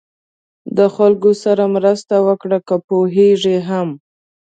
[0.77, 3.89] د خلکو سره مرسته وکړه که پوهېږئ هم.